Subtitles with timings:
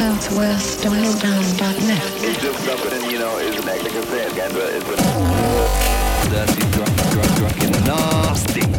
[0.00, 2.00] southwestdialdown.net.
[2.24, 4.96] It's just something, you know, is an like I said, guys, it's a
[6.30, 8.60] Dirty, drunk, drunk, drunk, and nasty.
[8.60, 8.70] Good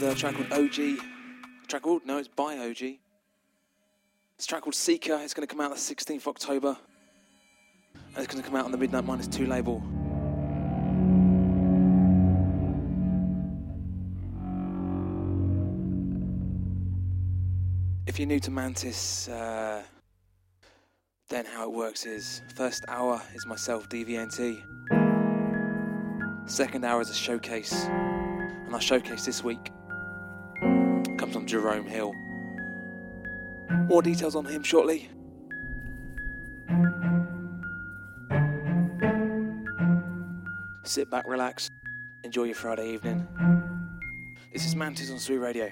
[0.00, 0.78] with a track called OG.
[0.78, 2.82] A track called, no, it's by OG.
[4.36, 5.18] It's a track called Seeker.
[5.22, 6.76] It's going to come out the 16th of October.
[7.94, 9.82] And it's going to come out on the Midnight Minus 2 label.
[18.06, 19.82] If you're new to Mantis, uh,
[21.28, 24.60] then how it works is first hour is myself, DVNT.
[26.50, 27.84] Second hour is a showcase.
[27.84, 29.70] And our showcase this week
[31.54, 32.12] Jerome Hill.
[33.86, 35.08] More details on him shortly.
[40.82, 41.70] Sit back, relax,
[42.24, 43.24] enjoy your Friday evening.
[44.52, 45.70] This is Mantis on Sweet Radio.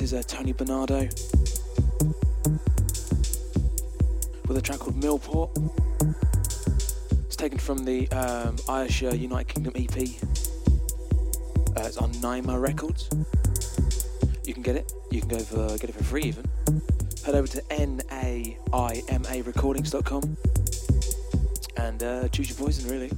[0.00, 1.00] This is uh, Tony Bernardo
[4.48, 5.50] with a track called Millport.
[7.26, 8.56] It's taken from the um,
[9.14, 9.94] United Kingdom EP.
[11.76, 13.10] Uh, it's on Naima Records.
[14.46, 14.90] You can get it.
[15.10, 16.46] You can go for get it for free even.
[17.26, 17.62] Head over to
[19.20, 20.36] naimarecordings.com
[21.76, 23.10] and uh, choose your poison really.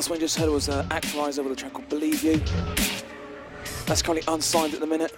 [0.00, 2.38] Last one you just heard was uh, Actualizer with a track called Believe You.
[3.84, 5.14] That's currently unsigned at the minute.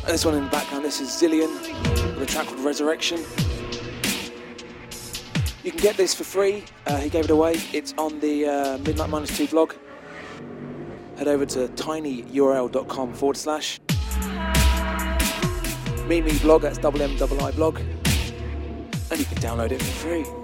[0.00, 1.48] And this one in the background, this is Zillion
[2.18, 3.20] with a track called Resurrection.
[5.62, 6.64] You can get this for free.
[6.88, 7.54] Uh, he gave it away.
[7.72, 9.74] It's on the uh, Midnight Minus 2 blog.
[11.18, 13.78] Head over to tinyurl.com forward slash.
[16.08, 17.78] Me Me blog, that's double M double I blog.
[17.78, 20.39] And you can download it for free.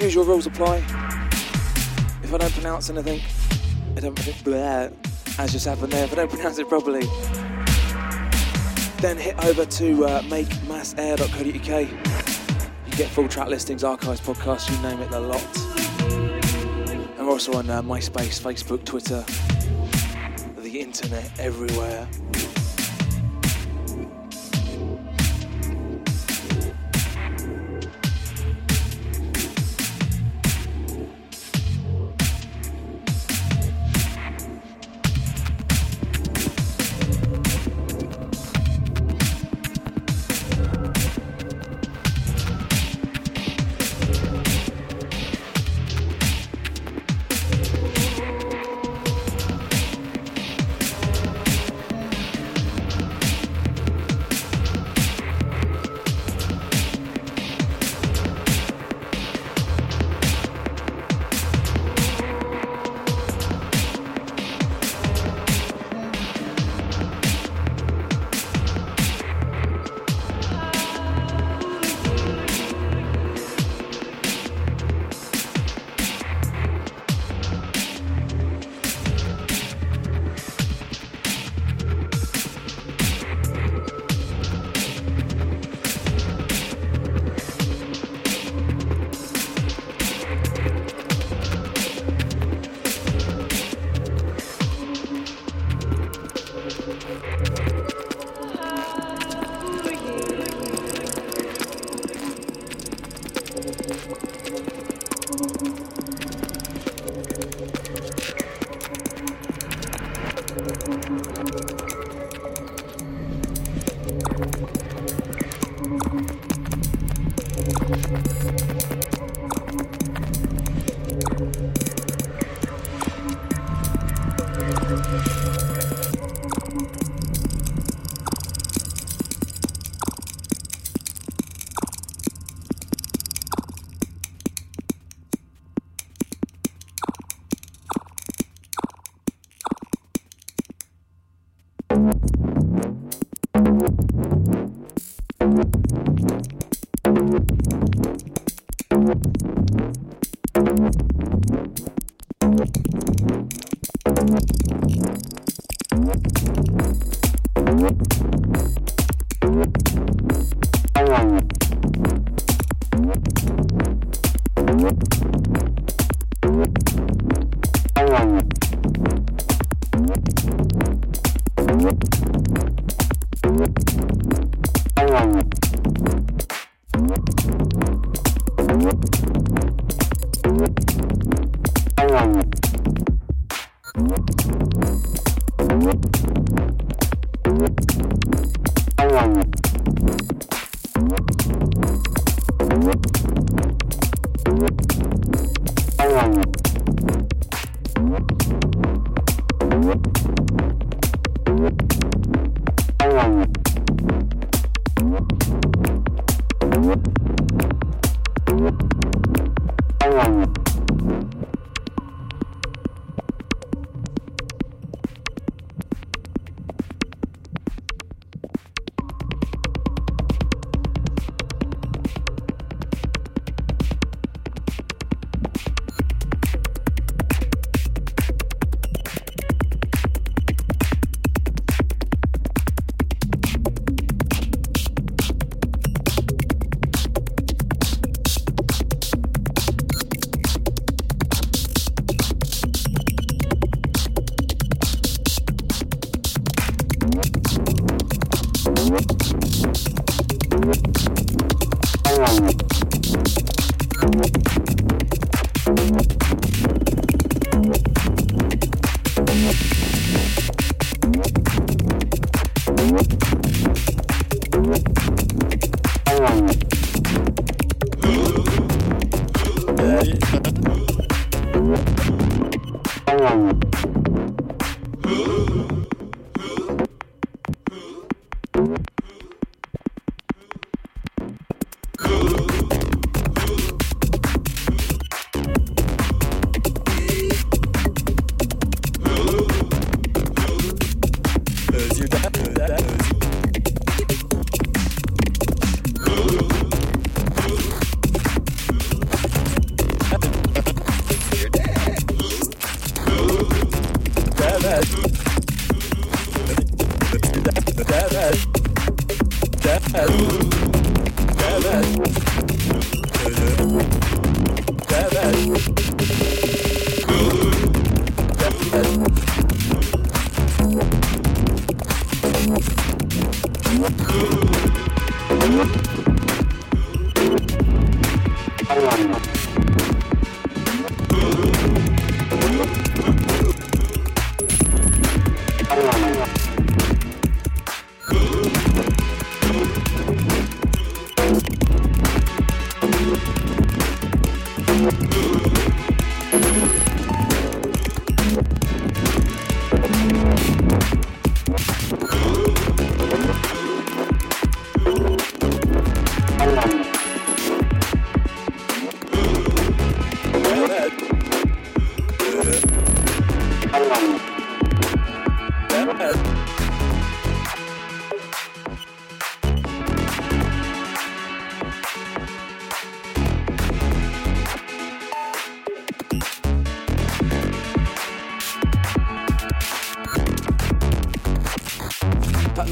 [0.00, 0.78] Usual rules apply.
[2.22, 3.20] If I don't pronounce anything,
[3.94, 4.88] I don't blah,
[5.38, 6.04] as just happened there.
[6.04, 7.02] If I don't pronounce it properly,
[9.02, 11.90] then hit over to uh, makemassair.co.uk.
[12.86, 15.58] You get full track listings, archives, podcasts, you name it, the lot.
[17.18, 19.22] And we're also on uh, MySpace, Facebook, Twitter,
[20.62, 22.08] the internet, everywhere.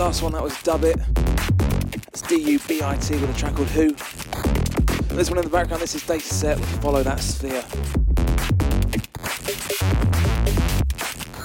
[0.09, 0.97] Last one, that was Dub It.
[2.07, 3.89] It's D U B I T with a track called Who.
[3.89, 7.63] And this one in the background, this is Datassette with Follow That Sphere.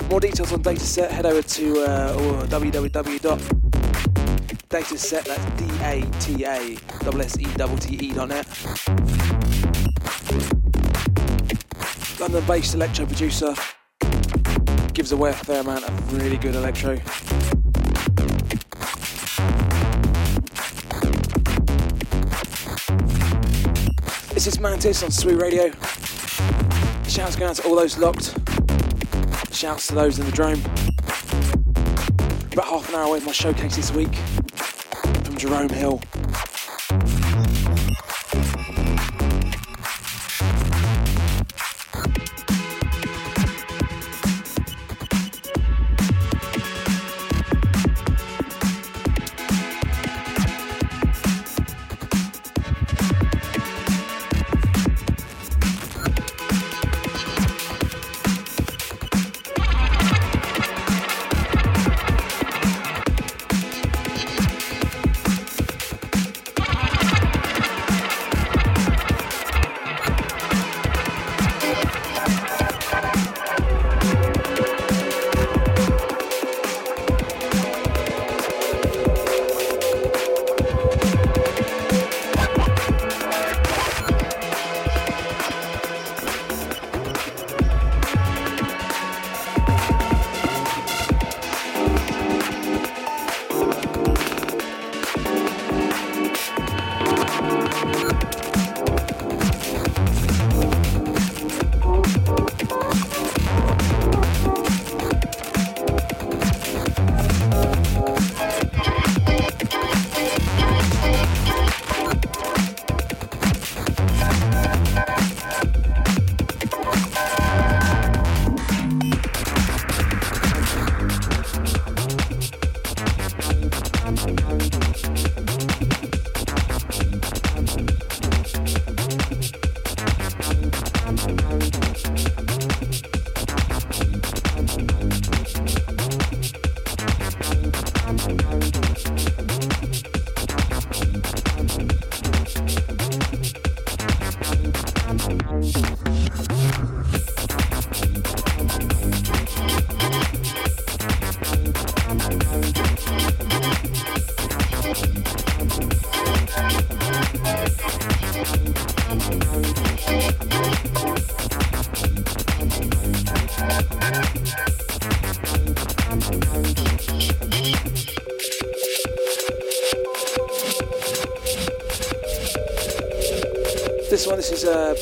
[0.09, 7.19] More details on Datassette, head over to uh, www.datassette, that's D A T A S
[7.19, 8.47] S E T T E.net.
[12.17, 13.53] London based electro producer
[14.93, 16.97] gives away a fair amount of really good electro.
[24.43, 25.71] This is Mantis on Sweet Radio.
[27.07, 28.35] Shouts going out to all those locked.
[29.55, 30.59] Shouts to those in the drone.
[32.51, 34.13] About half an hour away from my showcase this week
[35.23, 36.01] from Jerome Hill.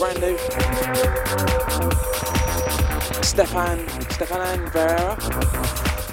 [0.01, 0.35] Brand new.
[3.21, 5.15] Stefan Stefan Vera.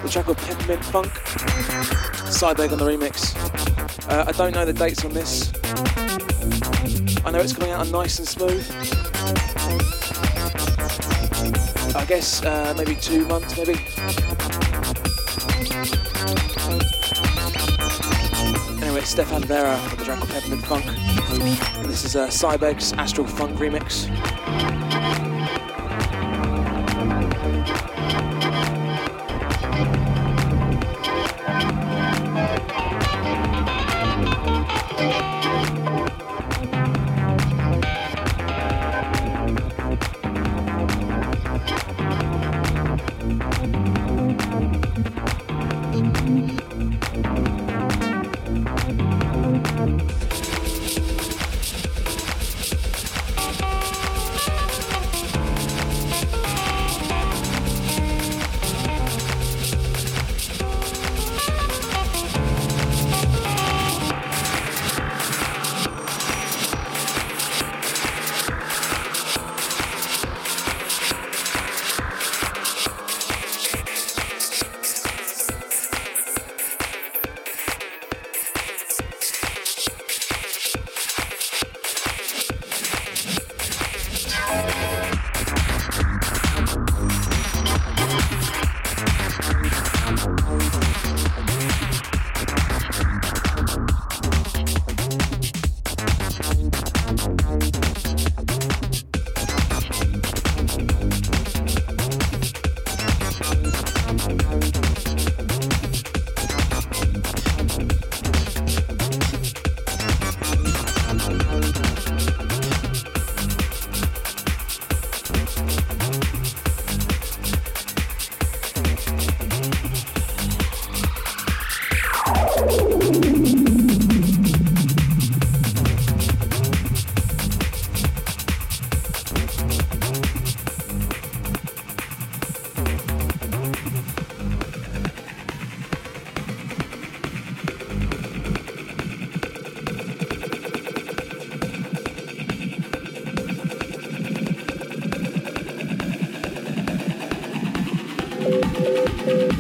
[0.02, 1.10] The track called Peppermint Funk.
[2.28, 3.34] Sidebag on the remix.
[4.10, 5.50] Uh, I don't know the dates on this.
[7.24, 8.66] I know it's coming out on Nice and Smooth.
[11.96, 13.97] I guess uh, maybe two months, maybe.
[19.08, 20.84] Stefan Vera with the track Peppermint Funk.
[21.86, 24.06] This is uh, Cybeg's Astral Funk remix.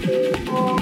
[0.08, 0.77] Música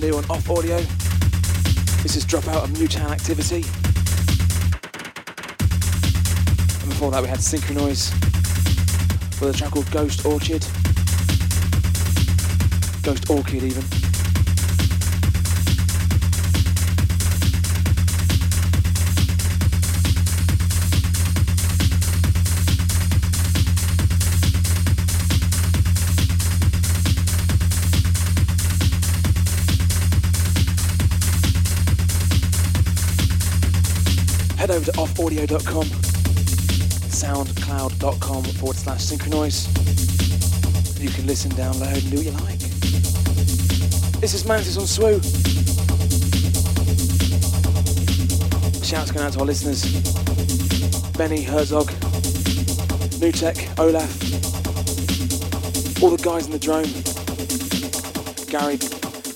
[0.00, 0.78] New on Off Audio.
[2.02, 3.56] This is Dropout of Newtown Activity.
[6.80, 8.10] And before that, we had Synchronize
[9.40, 10.62] with a track called Ghost Orchid.
[13.02, 13.99] Ghost Orchid, even.
[35.20, 35.84] offaudio.com,
[37.10, 39.66] soundcloud.com forward slash synchronize.
[40.98, 42.58] You can listen, download, and do what you like.
[44.20, 45.20] This is Mantis on Swoo.
[48.82, 49.82] Shouts going out to our listeners
[51.12, 51.88] Benny, Herzog,
[53.20, 54.10] Nutek, Olaf,
[56.02, 56.88] all the guys in the drone,
[58.48, 58.78] Gary,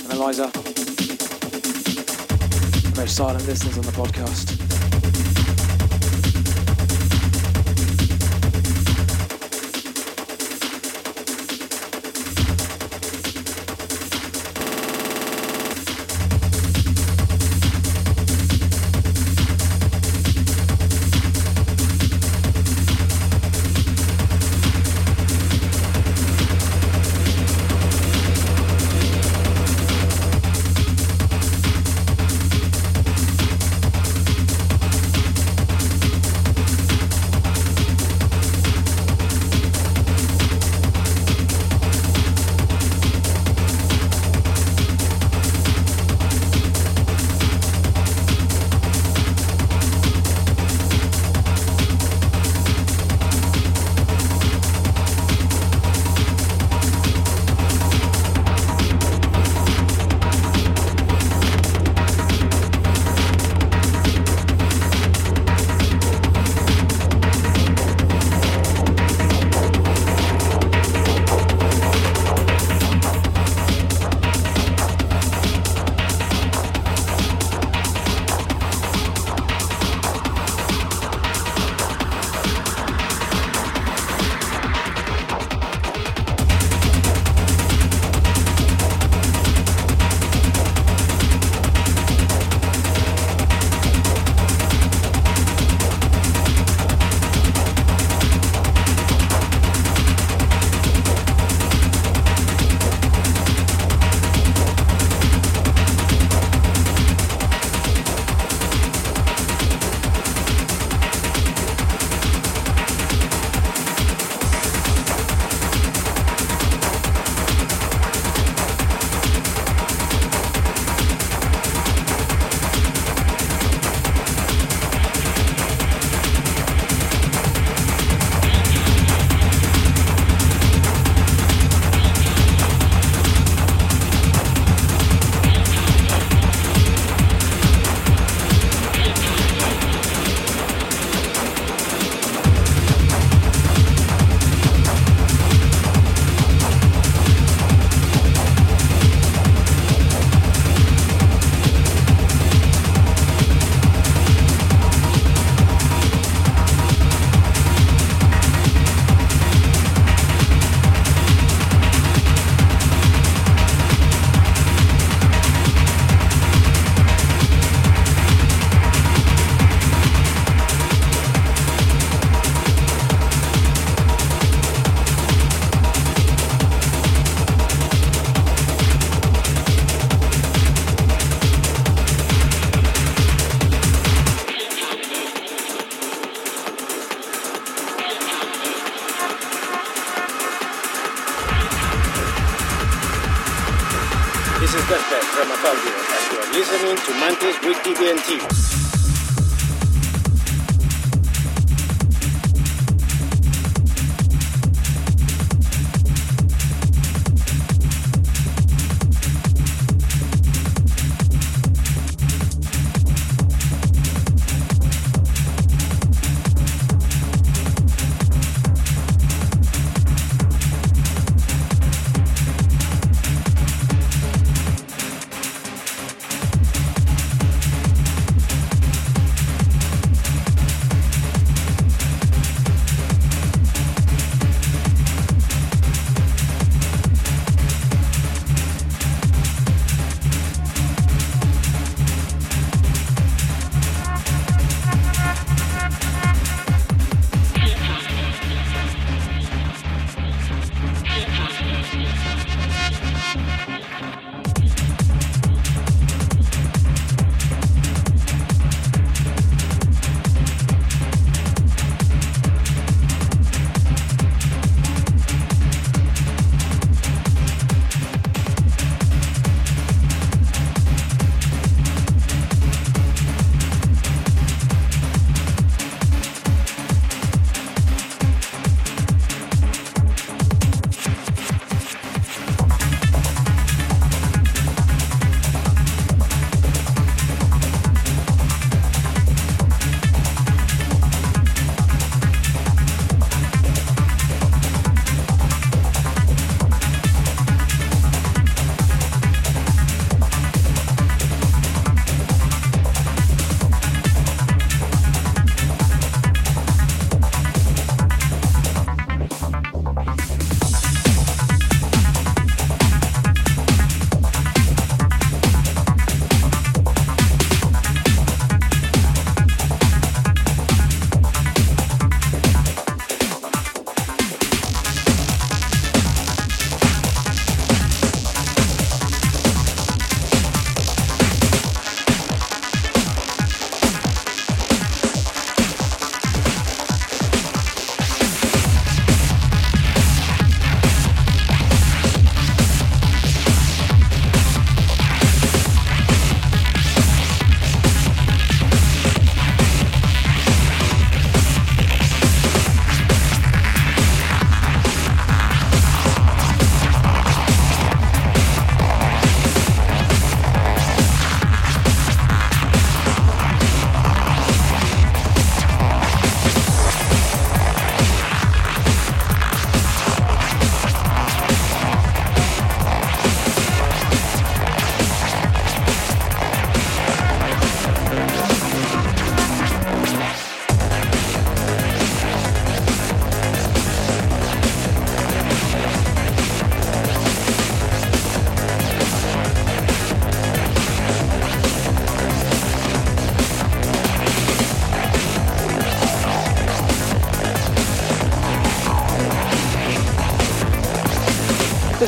[0.04, 0.50] and Eliza,
[2.94, 4.63] those silent listeners on the podcast.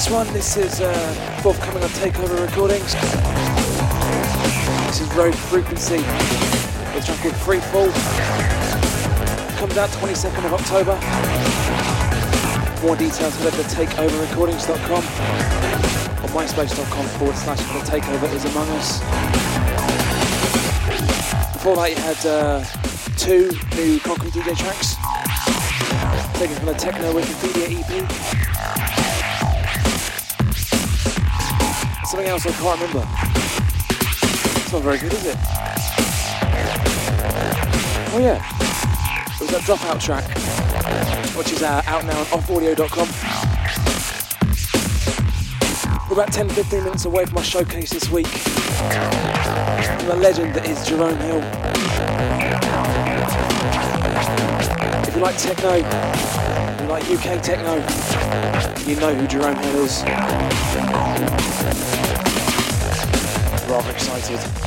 [0.07, 0.33] This one.
[0.33, 2.93] This is uh, forthcoming on Takeover Recordings.
[4.87, 5.97] This is Road Frequency.
[5.97, 7.91] The track called Free Fall.
[9.59, 10.95] Comes out 22nd of October.
[12.87, 15.03] More details head over to takeoverrecordings.com
[16.23, 19.01] or myspace.com forward slash the takeover is among us.
[21.53, 22.65] Before that, you had uh,
[23.17, 24.97] two new Concrete DJ tracks
[26.39, 28.36] taken from the Techno Wikipedia EP.
[32.17, 33.07] Something else I can't remember.
[34.57, 35.37] It's not very good, is it?
[38.15, 38.37] Oh yeah,
[39.35, 40.25] it was that Dropout track,
[41.37, 43.09] which is uh, out now on offaudio.com.
[46.09, 48.29] We're about 10-15 minutes away from my showcase this week.
[48.29, 51.43] From the legend that is Jerome Hill.
[55.07, 55.75] If you like techno,
[56.73, 57.75] if you like UK techno,
[58.91, 61.36] you know who Jerome Hill is.
[63.77, 64.66] Rather excited.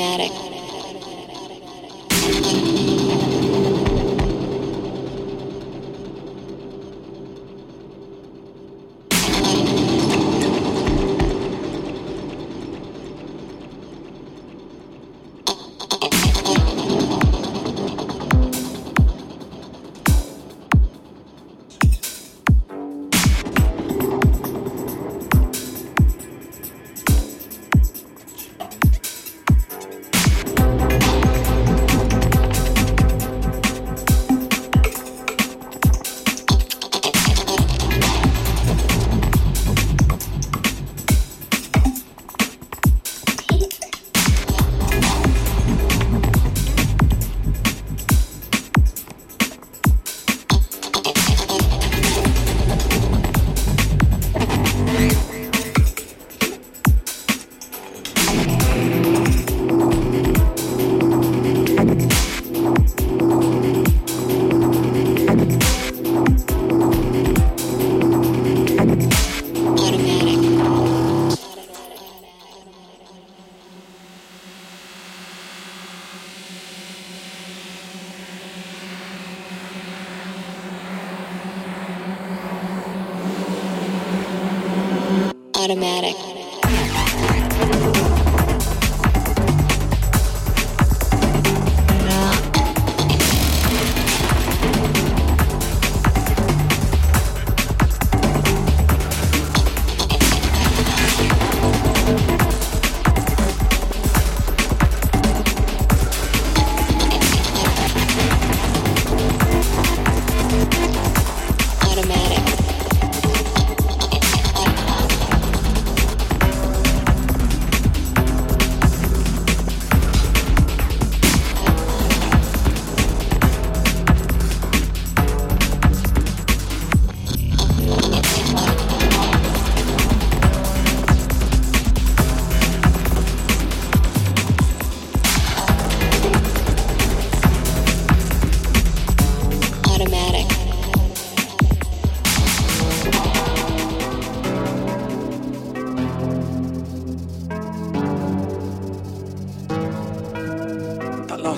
[0.00, 0.39] Automatic.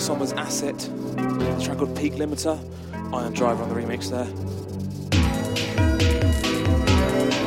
[0.08, 0.88] Datassette,
[1.58, 2.58] a track called Peak Limiter.
[3.14, 4.24] Iron Driver on the remix there.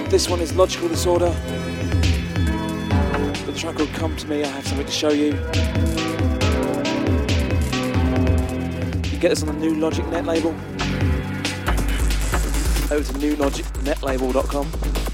[0.10, 1.32] This one is Logical Disorder.
[3.45, 5.34] The track called Come to Me, I have something to show you.
[9.12, 10.51] You get this on the new Logic Net label.
[12.89, 15.05] Over to newlogicnetlabel.com.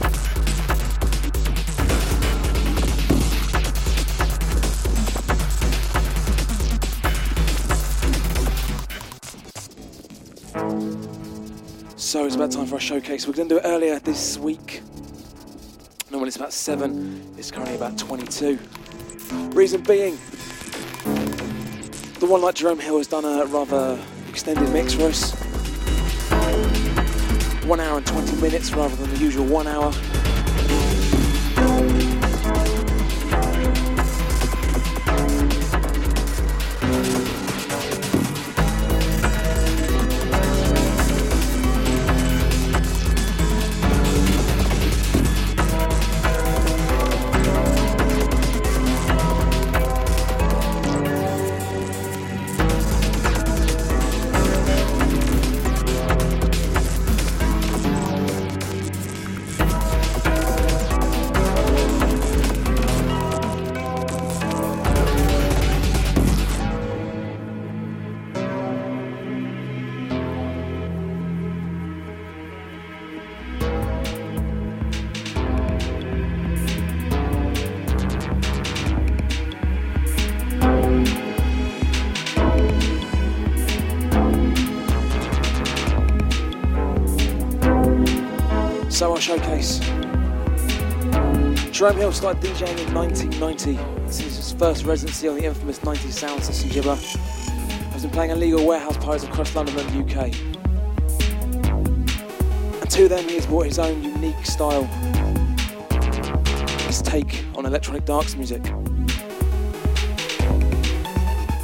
[12.41, 13.27] about time for our showcase.
[13.27, 14.81] We're going to do it earlier this week.
[16.09, 18.57] Normally it's about 7, it's currently about 22.
[19.51, 20.15] Reason being,
[22.19, 25.33] the one like Jerome Hill has done a rather extended mix for us.
[27.63, 29.93] One hour and 20 minutes rather than the usual one hour.
[91.81, 93.73] Jerome Hill started DJing in 1990.
[94.05, 96.83] This is his first residency on the infamous 90 Sound System.
[96.85, 100.31] Has been playing illegal warehouse parties across London and the UK.
[102.81, 104.83] And to them, he has brought his own unique style.
[106.85, 108.63] His take on electronic dance music.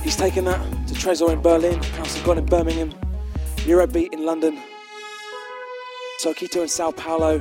[0.03, 2.91] He's taken that to Tresor in Berlin, House of God in Birmingham,
[3.67, 4.59] Eurobeat in London,
[6.23, 7.39] Tokito in Sao Paulo,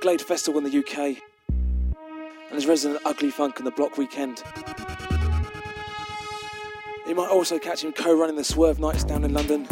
[0.00, 4.44] Glade Festival in the UK, and his resident Ugly Funk in the Block Weekend.
[7.06, 9.66] You might also catch him co-running the Swerve Nights down in London.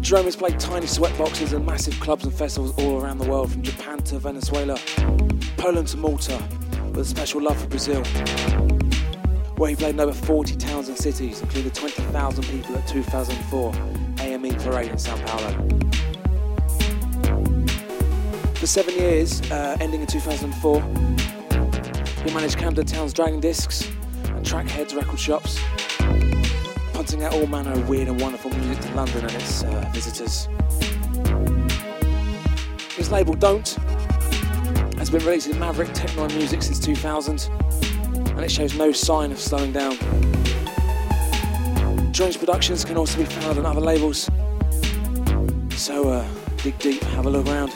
[0.00, 3.62] Jerome has played tiny sweatboxes and massive clubs and festivals all around the world, from
[3.62, 4.78] Japan to Venezuela,
[5.56, 6.40] Poland to Malta,
[6.90, 8.04] with a special love for Brazil,
[9.56, 13.74] where he played in over 40 towns and cities, including 20,000 people at 2004
[14.20, 15.85] AME Parade in Sao Paulo.
[18.66, 20.80] For seven years, uh, ending in 2004,
[22.24, 23.88] he managed Camden Town's Dragon Discs
[24.24, 25.60] and Trackheads record shops,
[26.92, 30.48] punting out all manner of weird and wonderful music to London and its uh, visitors.
[32.96, 33.68] His label Don't
[34.98, 37.48] has been releasing Maverick Techno music since 2000,
[38.30, 39.96] and it shows no sign of slowing down.
[42.12, 44.28] Jones Productions can also be found on other labels.
[45.76, 46.28] So uh,
[46.64, 47.72] dig deep, have a look around.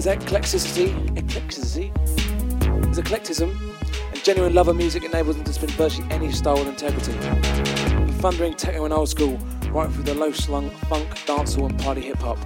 [0.00, 1.92] His eclecticity, eclecticity,
[2.88, 3.50] his eclecticism
[4.10, 7.12] and genuine love of music enables him to spin virtually any style with integrity.
[7.12, 9.36] From thundering techno and old school,
[9.70, 12.38] right through the low-slung funk, dancehall and party hip-hop.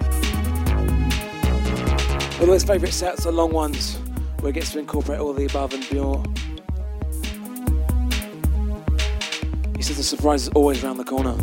[2.41, 4.01] Although his favourite sets are long ones,
[4.41, 6.37] where he gets to incorporate all the above and beyond.
[9.77, 11.37] He says the surprise is always around the corner.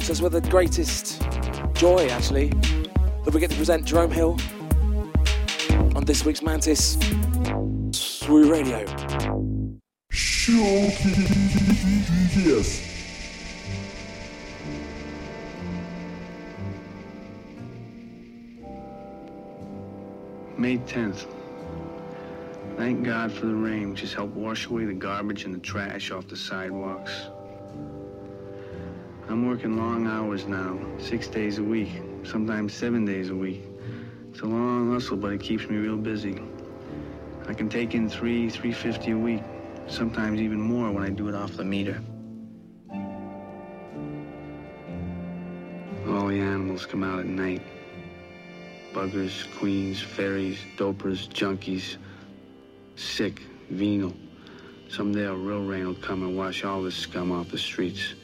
[0.00, 1.22] So it's where the greatest
[1.74, 2.52] joy, actually,
[3.24, 4.38] that we get to present Jerome Hill
[5.94, 6.96] on this week's Mantis
[7.90, 8.86] Swoo Radio.
[12.42, 12.86] Yes.
[20.56, 21.26] May 10th.
[22.76, 26.10] Thank God for the rain, which has helped wash away the garbage and the trash
[26.10, 27.12] off the sidewalks.
[29.28, 33.62] I'm working long hours now, six days a week, sometimes seven days a week.
[34.30, 36.40] It's a long hustle, but it keeps me real busy.
[37.46, 39.42] I can take in three, 350 a week,
[39.86, 42.00] sometimes even more when I do it off the meter.
[46.08, 47.62] All the animals come out at night.
[48.92, 51.96] Buggers, queens, fairies, dopers, junkies,
[52.96, 53.40] sick,
[53.70, 54.14] venal.
[54.88, 58.14] Someday a real rain will come and wash all this scum off the streets.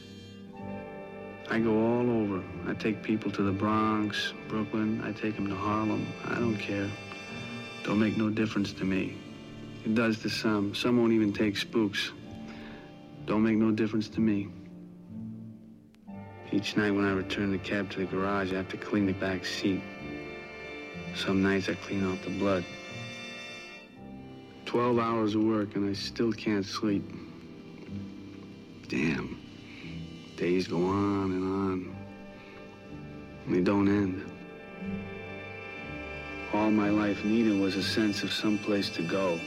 [1.49, 2.43] I go all over.
[2.67, 5.01] I take people to the Bronx, Brooklyn.
[5.05, 6.07] I take them to Harlem.
[6.25, 6.91] I don't care.
[7.85, 9.17] Don't make no difference to me.
[9.85, 10.75] It does to some.
[10.75, 12.11] Some won't even take spooks.
[13.27, 14.49] Don't make no difference to me.
[16.51, 19.13] Each night when I return the cab to the garage, I have to clean the
[19.13, 19.83] back seat.
[21.15, 22.65] Some nights I clean out the blood.
[24.65, 27.09] 12 hours of work and I still can't sleep.
[28.89, 29.36] Damn.
[30.37, 31.97] Days go on and on.
[33.47, 34.31] And they don't end.
[36.53, 39.41] All my life needed was a sense of some place to go.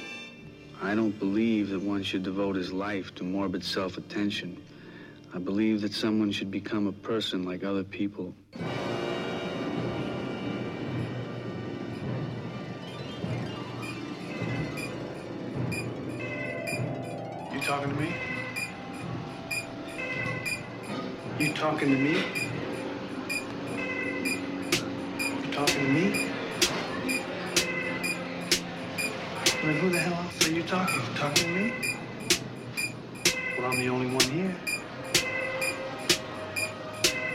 [0.82, 4.60] I don't believe that one should devote his life to morbid self-attention.
[5.32, 8.34] I believe that someone should become a person like other people.
[17.54, 18.29] You talking to me?
[21.40, 22.18] You talking to me?
[25.30, 26.28] You talking to me?
[29.64, 31.16] Then who the hell else are you talking to?
[31.16, 31.74] Talking to me?
[33.58, 34.54] Well, I'm the only one here.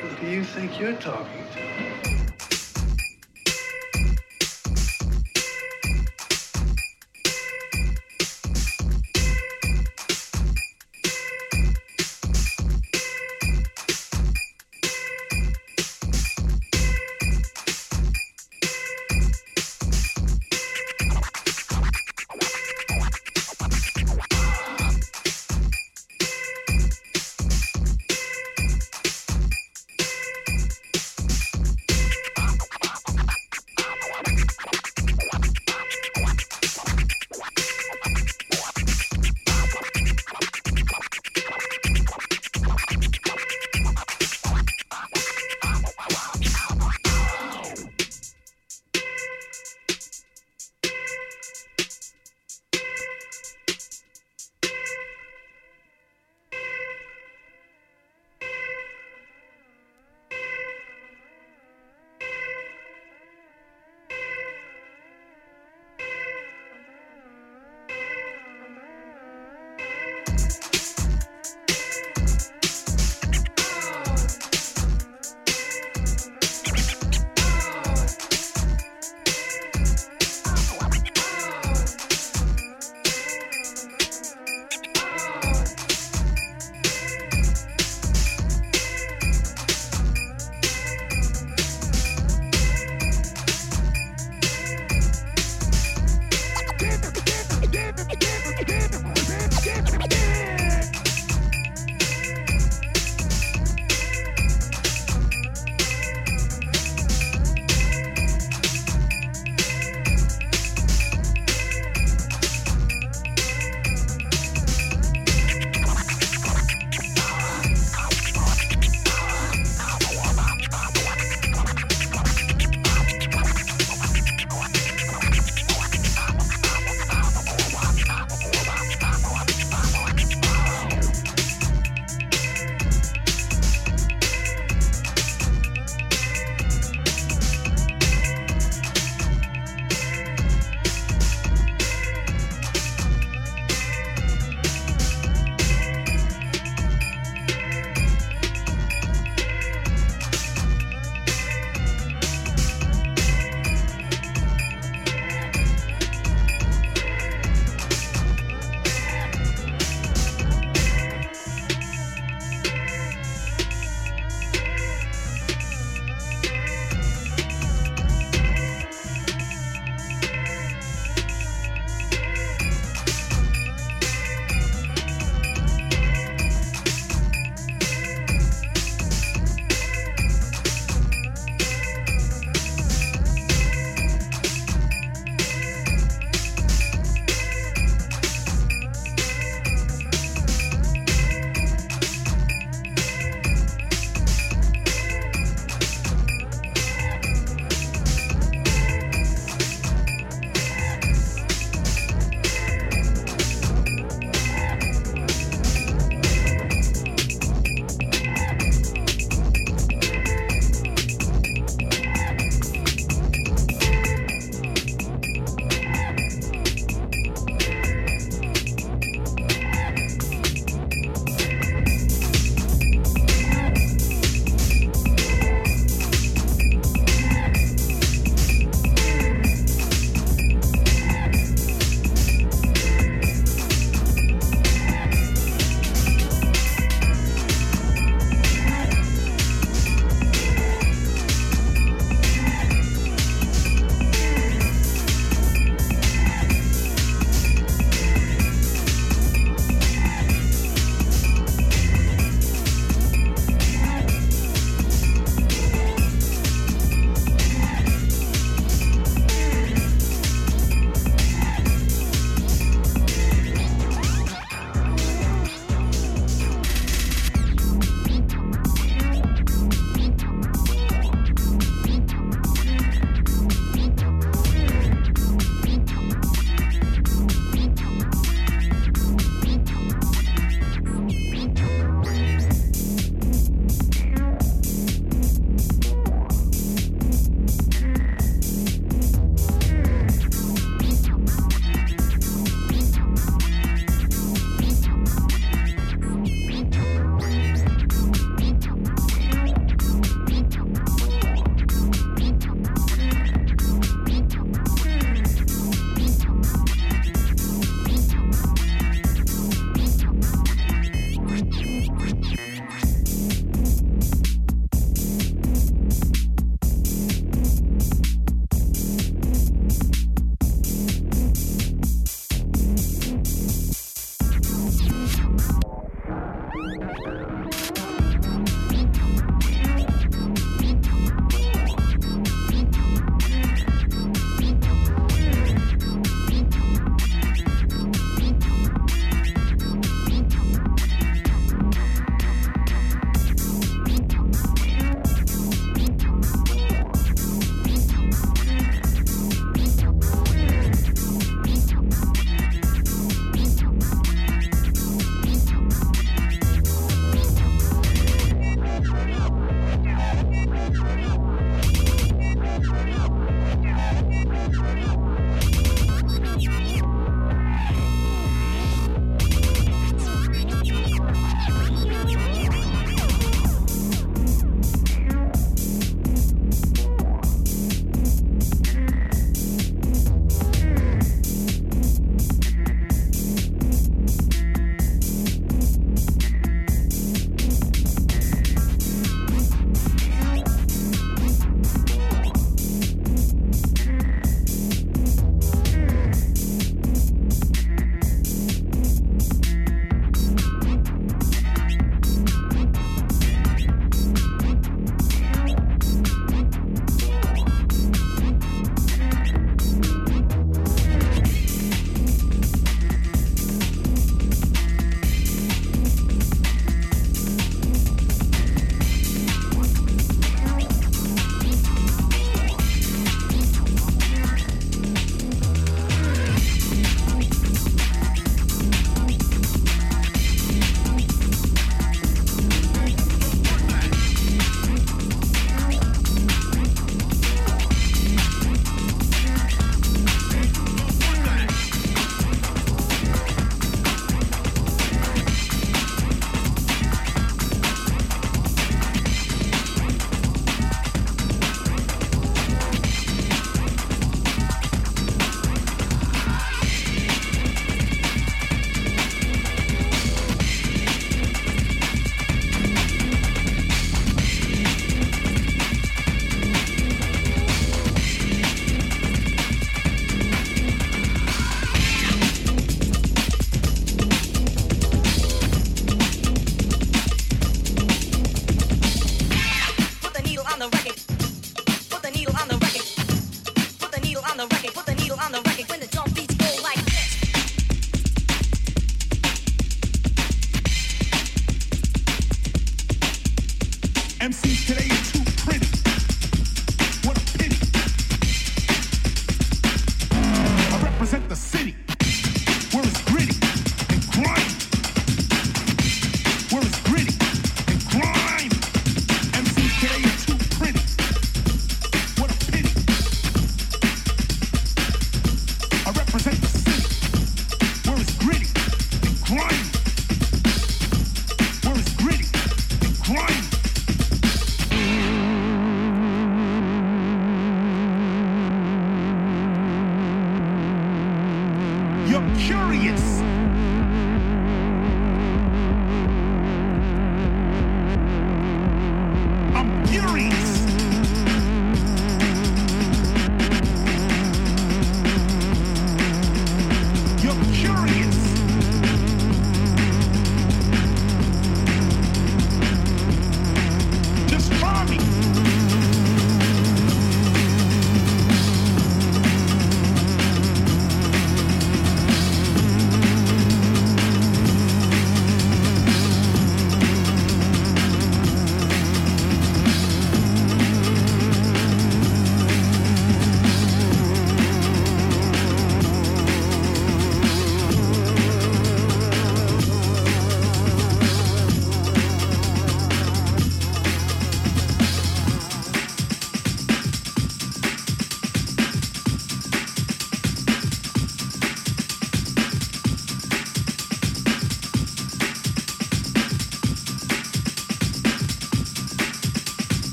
[0.00, 1.71] Who do you think you're talking to?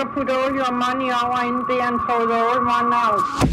[0.00, 3.49] Can put all your money over in there and throw the old one out.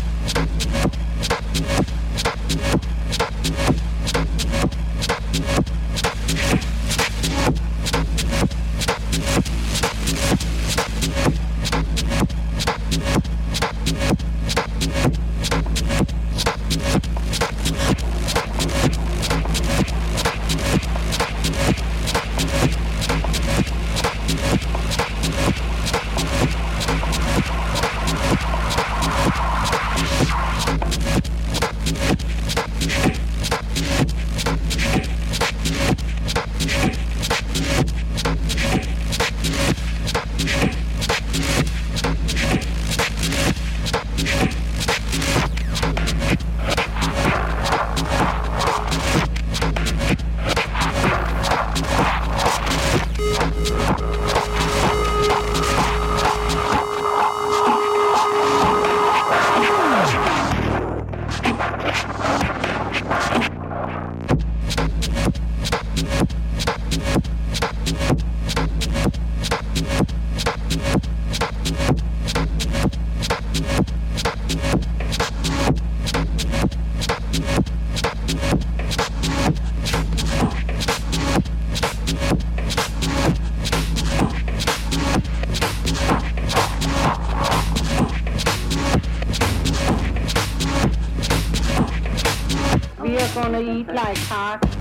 [93.02, 94.77] We are gonna eat like hearts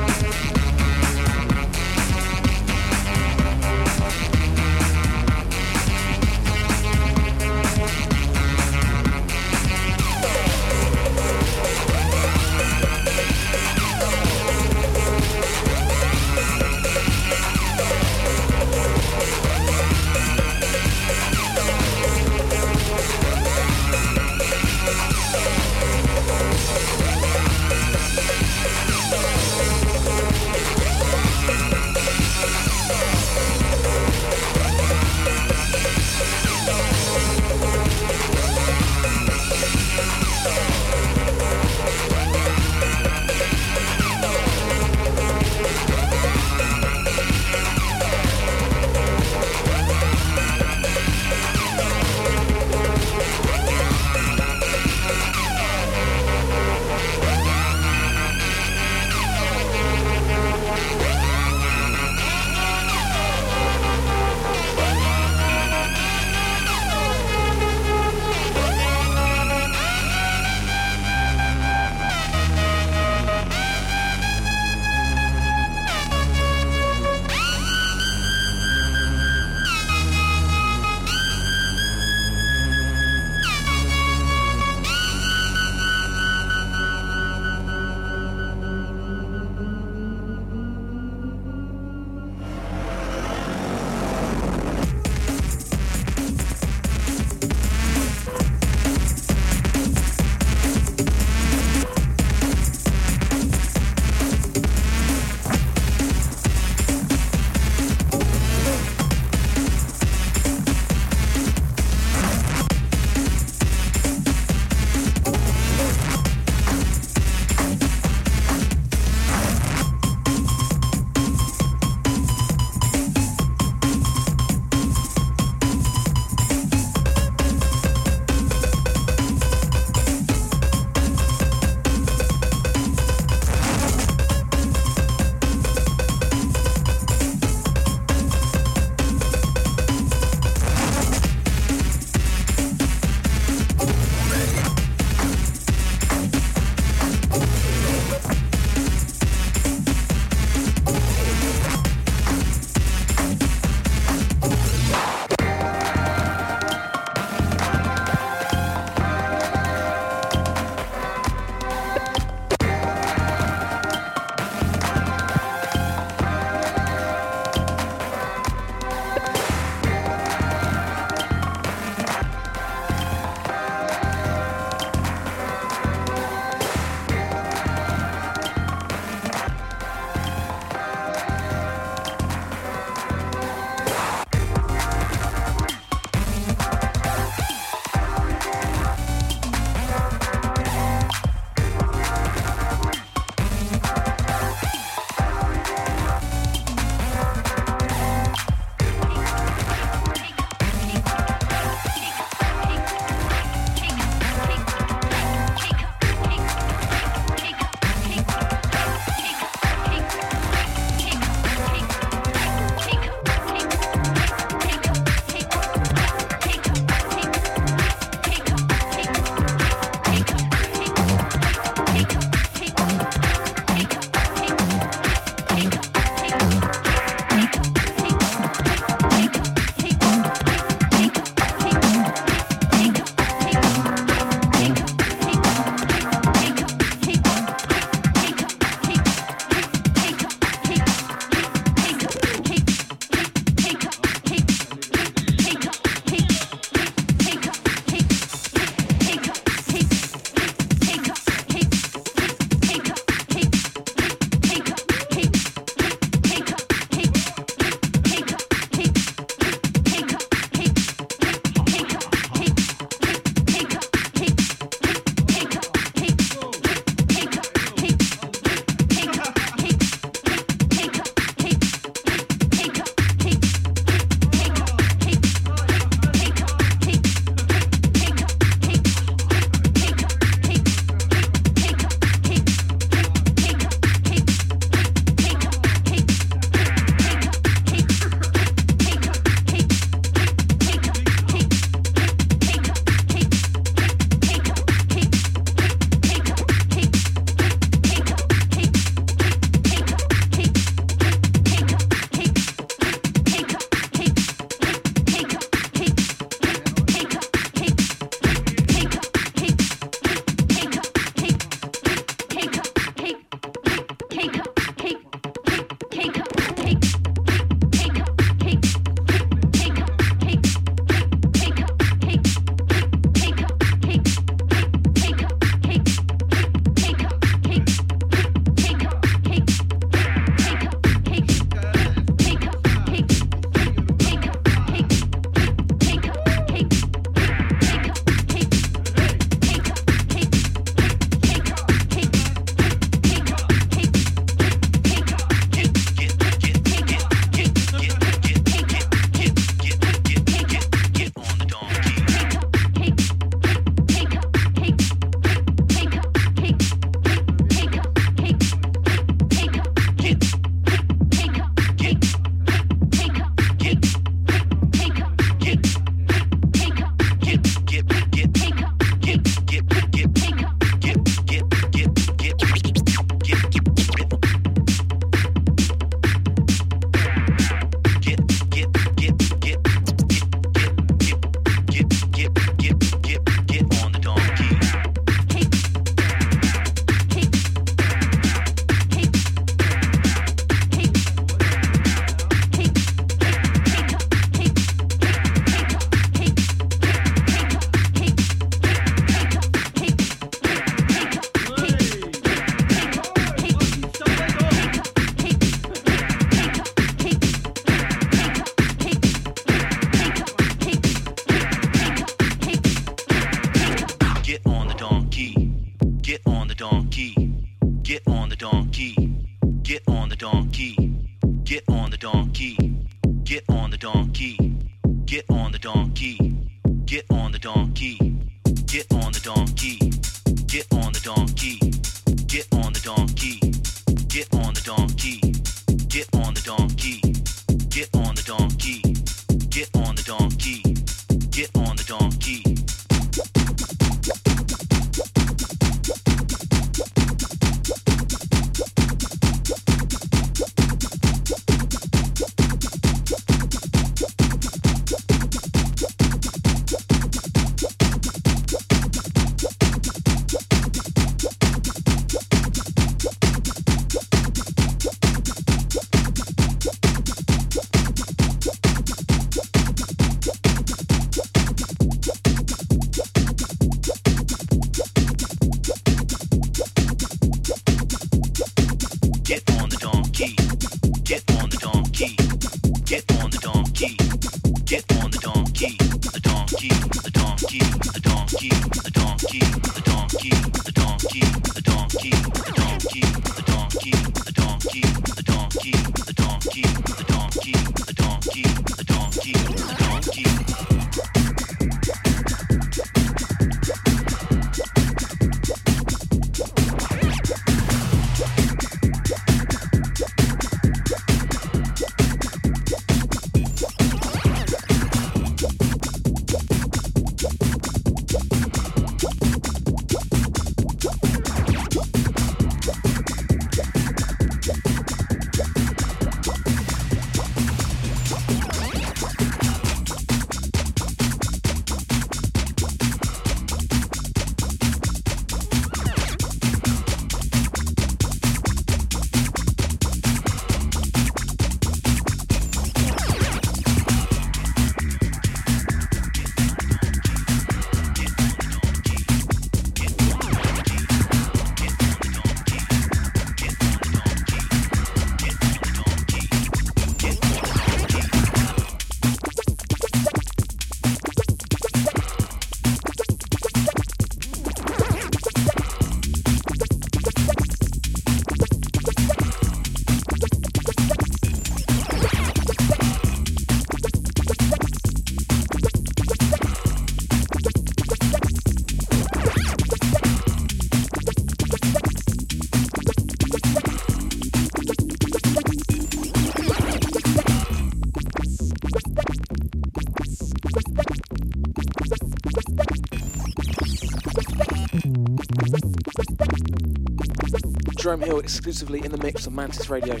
[597.94, 600.00] Jerome Hill exclusively in the mix on Mantis Radio.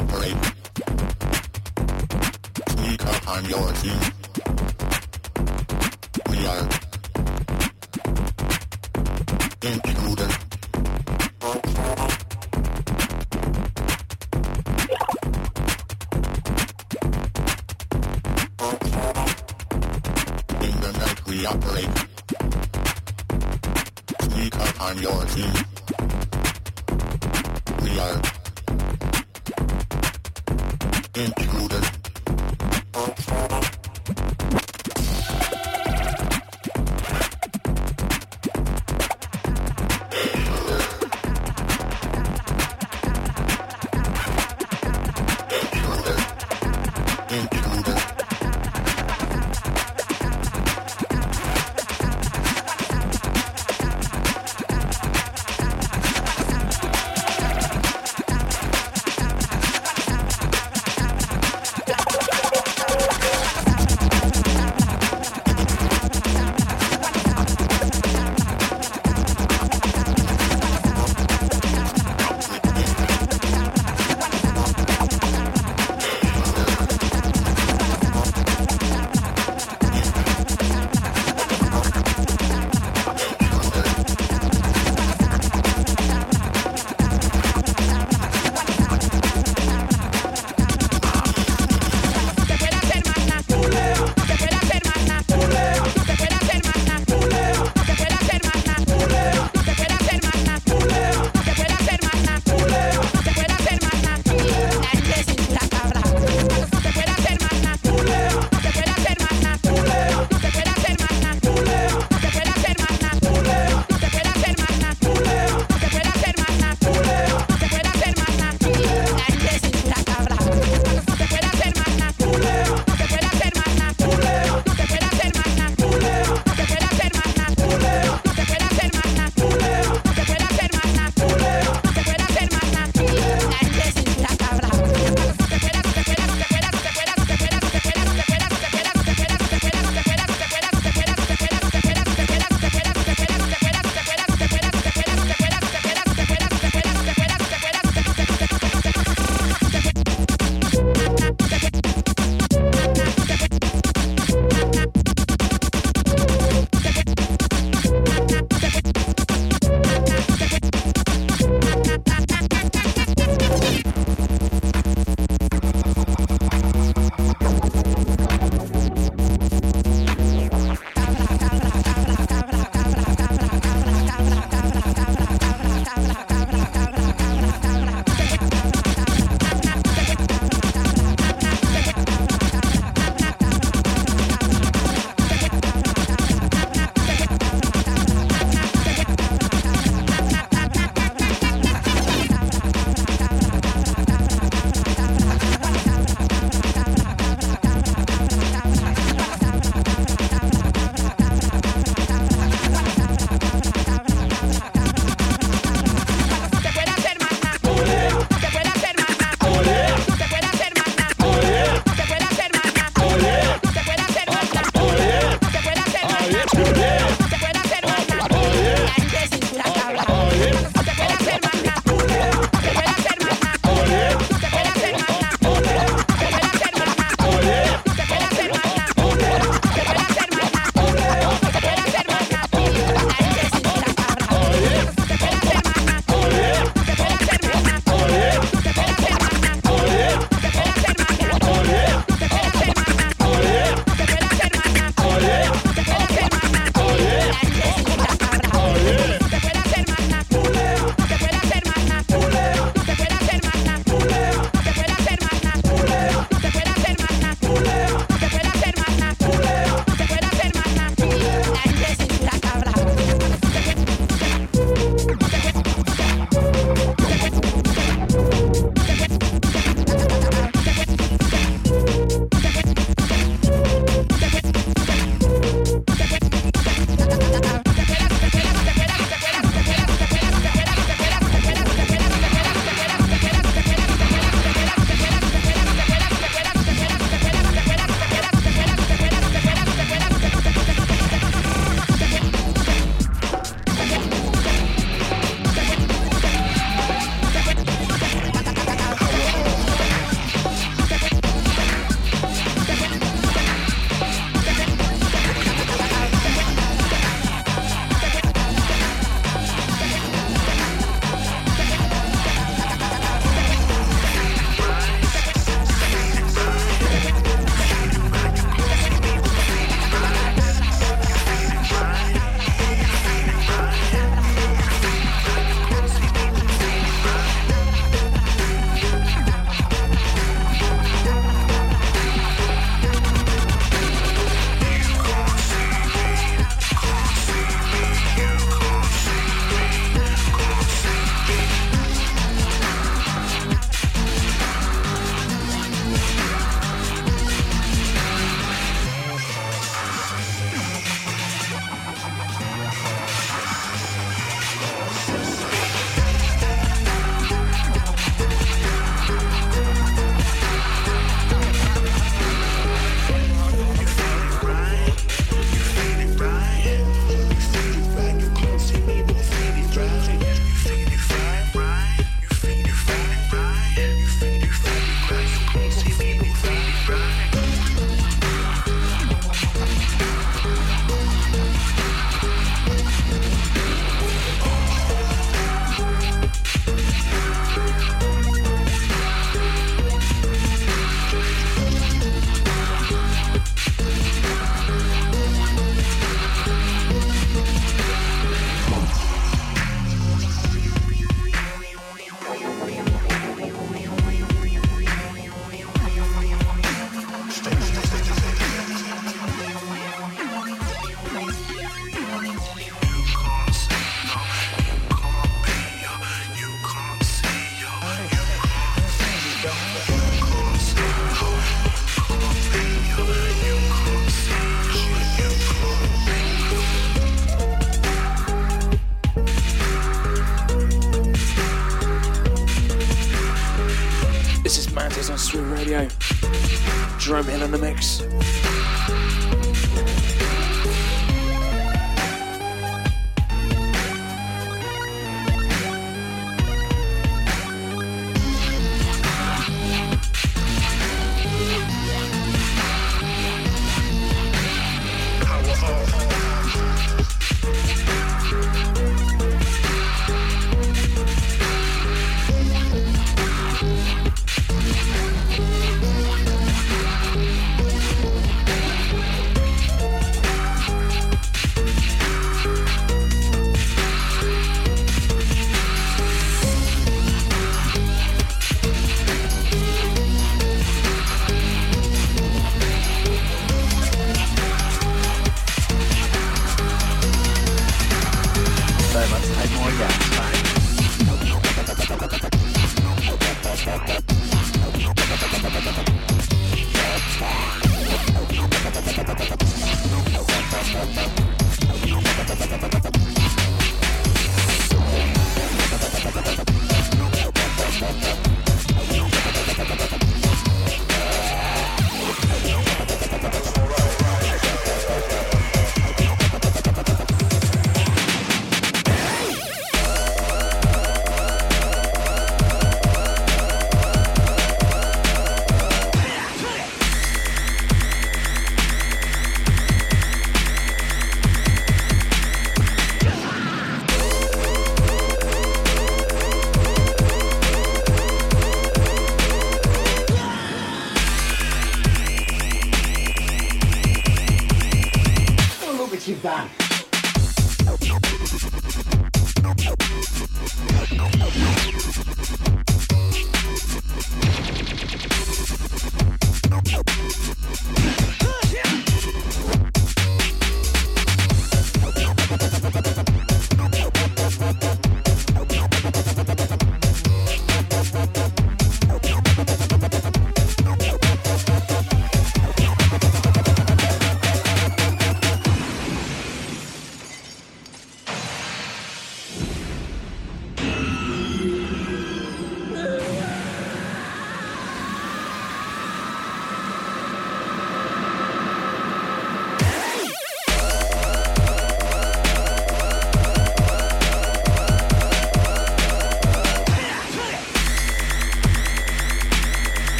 [0.00, 0.49] Operate.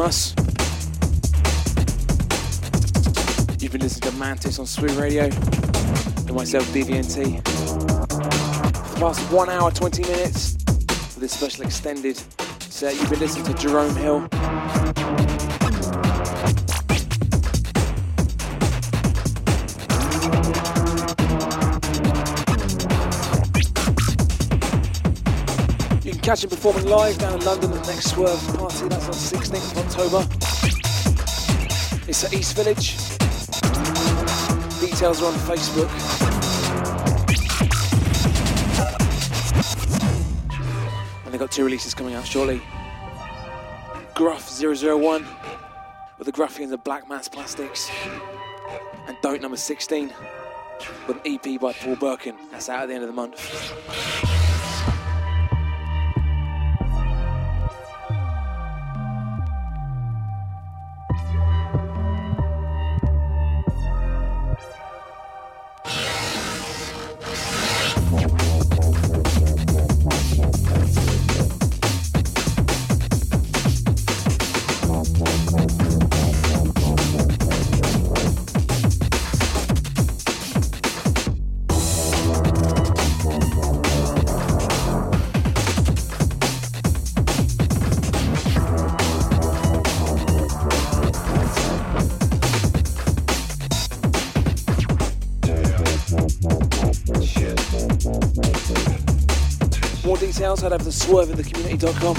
[0.00, 0.34] Us.
[3.60, 7.46] You've been listening to Mantis on Swing Radio and myself, DVNT.
[7.46, 10.56] For the past one hour, 20 minutes
[11.12, 12.16] for this special extended
[12.60, 14.39] set, you've been listening to Jerome Hill.
[26.30, 28.86] Catch him performing live down in London at the next Swerve party.
[28.86, 30.28] That's on 16th of October.
[32.08, 32.96] It's at East Village.
[34.78, 35.90] Details are on Facebook.
[41.24, 42.62] And they've got two releases coming out shortly.
[44.14, 45.26] Gruff 001
[46.16, 47.90] with the Gruffy and the Black Mass Plastics.
[49.08, 50.14] And Don't number 16
[51.08, 52.36] with an EP by Paul Birken.
[52.52, 53.99] That's out at the end of the month.
[100.60, 102.16] More details, head over to swerveinthecommunity.com.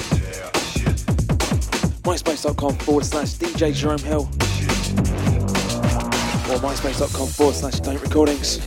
[2.02, 4.22] MySpace.com forward slash DJ Jerome Hill.
[6.50, 8.60] Or MySpace.com forward slash Don't Recordings.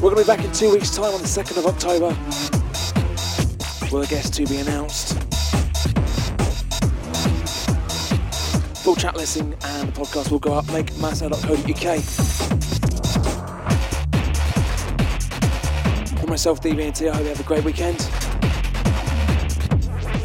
[0.00, 2.08] We're going to be back in two weeks' time on the 2nd of October.
[3.92, 5.25] With a guest to be announced.
[8.86, 12.00] Full chat listing and the podcast will go up makemasser.co.uk.
[16.20, 17.98] For myself, DVNT, I hope you have a great weekend.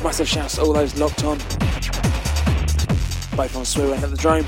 [0.03, 1.39] Massive shouts to all those locked on,
[3.35, 4.43] both on Swear and at the Drome.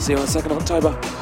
[0.00, 1.21] See you on the 2nd of October.